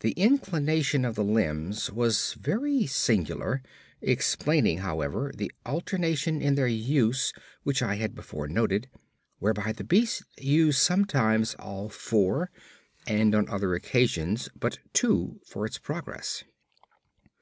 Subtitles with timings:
[0.00, 3.62] The inclination of the limbs was very singular,
[4.02, 8.90] explaining, however, the alternation in their use which I had before noted,
[9.38, 12.50] whereby the beast used sometimes all four,
[13.06, 16.44] and on other occasions but two for its progress.